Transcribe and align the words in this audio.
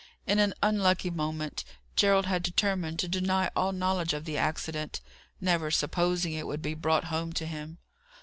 In 0.25 0.39
an 0.39 0.55
unlucky 0.63 1.11
moment, 1.11 1.63
Gerald 1.95 2.25
had 2.25 2.41
determined 2.41 2.97
to 2.97 3.07
deny 3.07 3.51
all 3.55 3.71
knowledge 3.71 4.13
of 4.13 4.25
the 4.25 4.35
accident, 4.35 4.99
never 5.39 5.69
supposing 5.69 6.33
it 6.33 6.47
would 6.47 6.63
be 6.63 6.73
brought 6.73 7.03
home 7.13 7.33
to 7.33 7.45
him. 7.45 7.77